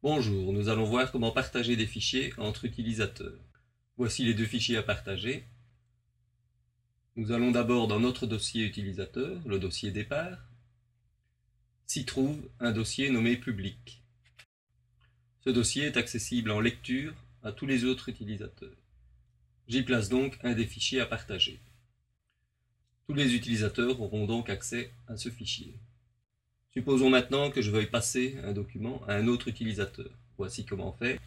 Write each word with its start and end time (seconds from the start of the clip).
Bonjour, 0.00 0.52
nous 0.52 0.68
allons 0.68 0.84
voir 0.84 1.10
comment 1.10 1.32
partager 1.32 1.74
des 1.74 1.88
fichiers 1.88 2.32
entre 2.38 2.64
utilisateurs. 2.64 3.40
Voici 3.96 4.24
les 4.24 4.32
deux 4.32 4.46
fichiers 4.46 4.76
à 4.76 4.82
partager. 4.84 5.44
Nous 7.16 7.32
allons 7.32 7.50
d'abord 7.50 7.88
dans 7.88 7.98
notre 7.98 8.28
dossier 8.28 8.64
utilisateur, 8.64 9.40
le 9.44 9.58
dossier 9.58 9.90
départ, 9.90 10.38
s'y 11.88 12.04
trouve 12.04 12.48
un 12.60 12.70
dossier 12.70 13.10
nommé 13.10 13.36
public. 13.36 14.00
Ce 15.40 15.50
dossier 15.50 15.86
est 15.86 15.96
accessible 15.96 16.52
en 16.52 16.60
lecture 16.60 17.12
à 17.42 17.50
tous 17.50 17.66
les 17.66 17.84
autres 17.84 18.08
utilisateurs. 18.08 18.78
J'y 19.66 19.82
place 19.82 20.08
donc 20.08 20.38
un 20.44 20.52
des 20.52 20.66
fichiers 20.66 21.00
à 21.00 21.06
partager. 21.06 21.58
Tous 23.08 23.14
les 23.14 23.34
utilisateurs 23.34 24.00
auront 24.00 24.26
donc 24.26 24.48
accès 24.48 24.92
à 25.08 25.16
ce 25.16 25.28
fichier. 25.28 25.74
Supposons 26.78 27.10
maintenant 27.10 27.50
que 27.50 27.60
je 27.60 27.72
veuille 27.72 27.90
passer 27.90 28.36
un 28.44 28.52
document 28.52 29.02
à 29.08 29.14
un 29.14 29.26
autre 29.26 29.48
utilisateur. 29.48 30.08
Voici 30.36 30.64
comment 30.64 30.92
faire. 30.92 31.18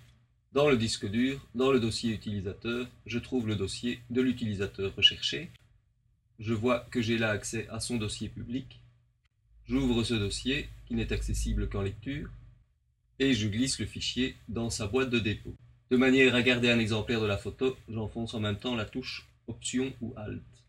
Dans 0.54 0.70
le 0.70 0.78
disque 0.78 1.06
dur, 1.06 1.46
dans 1.56 1.74
le 1.74 1.82
dossier 1.82 2.14
utilisateur, 2.14 2.88
je 3.06 3.20
trouve 3.20 3.50
le 3.50 3.58
dossier 3.58 4.00
de 4.10 4.22
l'utilisateur 4.22 4.96
recherché. 4.96 5.52
Je 6.40 6.54
vois 6.54 6.88
que 6.90 7.02
j'ai 7.02 7.18
là 7.18 7.32
accès 7.32 7.68
à 7.68 7.82
son 7.82 7.98
dossier 7.98 8.30
public. 8.30 8.80
J'ouvre 9.66 10.06
ce 10.06 10.14
dossier, 10.14 10.70
qui 10.86 10.96
n'est 10.96 11.12
accessible 11.12 11.68
qu'en 11.68 11.82
lecture, 11.82 12.30
et 13.20 13.34
je 13.34 13.50
glisse 13.50 13.78
le 13.78 13.88
fichier 13.88 14.38
dans 14.48 14.70
sa 14.70 14.88
boîte 14.88 15.10
de 15.10 15.20
dépôt. 15.20 15.58
De 15.90 15.98
manière 15.98 16.34
à 16.34 16.44
garder 16.44 16.70
un 16.70 16.80
exemplaire 16.80 17.20
de 17.20 17.28
la 17.28 17.38
photo, 17.38 17.76
j'enfonce 17.90 18.36
en 18.36 18.40
même 18.40 18.58
temps 18.58 18.78
la 18.78 18.86
touche 18.86 19.28
Option 19.48 19.92
ou 20.00 20.14
Alt. 20.16 20.61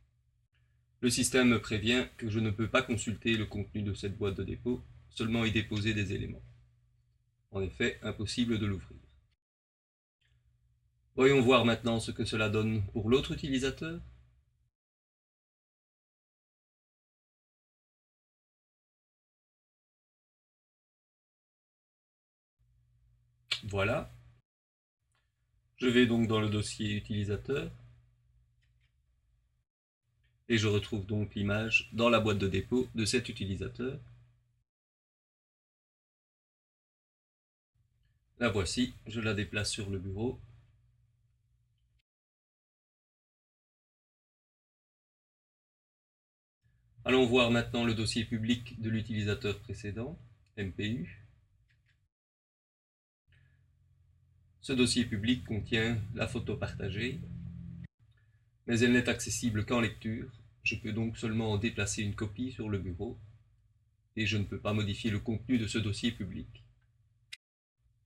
Le 1.02 1.10
système 1.10 1.48
me 1.48 1.60
prévient 1.60 2.06
que 2.16 2.30
je 2.30 2.38
ne 2.38 2.50
peux 2.50 2.68
pas 2.68 2.80
consulter 2.80 3.36
le 3.36 3.44
contenu 3.44 3.82
de 3.82 3.92
cette 3.92 4.16
boîte 4.16 4.36
de 4.36 4.44
dépôt, 4.44 4.80
seulement 5.10 5.44
y 5.44 5.50
déposer 5.50 5.94
des 5.94 6.12
éléments. 6.12 6.42
En 7.50 7.60
effet, 7.60 7.98
impossible 8.02 8.60
de 8.60 8.66
l'ouvrir. 8.66 9.00
Voyons 11.16 11.40
voir 11.42 11.64
maintenant 11.64 11.98
ce 11.98 12.12
que 12.12 12.24
cela 12.24 12.48
donne 12.48 12.84
pour 12.92 13.10
l'autre 13.10 13.32
utilisateur. 13.32 14.00
Voilà. 23.64 24.12
Je 25.78 25.88
vais 25.88 26.06
donc 26.06 26.28
dans 26.28 26.40
le 26.40 26.48
dossier 26.48 26.94
utilisateur 26.94 27.72
et 30.48 30.58
je 30.58 30.68
retrouve 30.68 31.06
donc 31.06 31.34
l'image 31.34 31.88
dans 31.92 32.10
la 32.10 32.20
boîte 32.20 32.38
de 32.38 32.48
dépôt 32.48 32.88
de 32.94 33.04
cet 33.04 33.28
utilisateur. 33.28 33.98
La 38.38 38.48
voici, 38.48 38.94
je 39.06 39.20
la 39.20 39.34
déplace 39.34 39.70
sur 39.70 39.88
le 39.88 39.98
bureau. 39.98 40.40
Allons 47.04 47.26
voir 47.26 47.50
maintenant 47.50 47.84
le 47.84 47.94
dossier 47.94 48.24
public 48.24 48.80
de 48.80 48.90
l'utilisateur 48.90 49.58
précédent, 49.60 50.18
MPU. 50.56 51.20
Ce 54.60 54.72
dossier 54.72 55.04
public 55.04 55.44
contient 55.44 55.98
la 56.14 56.28
photo 56.28 56.56
partagée, 56.56 57.20
mais 58.66 58.80
elle 58.80 58.92
n'est 58.92 59.08
accessible 59.08 59.64
qu'en 59.64 59.80
lecture. 59.80 60.30
Je 60.62 60.76
peux 60.76 60.92
donc 60.92 61.18
seulement 61.18 61.52
en 61.52 61.58
déplacer 61.58 62.02
une 62.02 62.14
copie 62.14 62.52
sur 62.52 62.68
le 62.68 62.78
bureau, 62.78 63.18
et 64.16 64.26
je 64.26 64.36
ne 64.36 64.44
peux 64.44 64.60
pas 64.60 64.72
modifier 64.72 65.10
le 65.10 65.18
contenu 65.18 65.58
de 65.58 65.66
ce 65.66 65.78
dossier 65.78 66.12
public. 66.12 66.64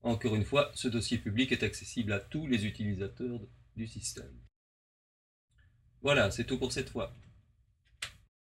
Encore 0.03 0.37
une 0.37 0.45
fois, 0.45 0.71
ce 0.75 0.89
dossier 0.89 1.19
public 1.19 1.53
est 1.53 1.65
accessible 1.65 2.13
à 2.13 2.21
tous 2.21 2.47
les 2.47 2.65
utilisateurs 2.65 3.41
du 3.77 3.87
système. 3.87 4.39
Voilà, 6.03 6.31
c'est 6.31 6.45
tout 6.45 6.59
pour 6.59 6.73
cette 6.73 6.91
fois. 6.91 7.15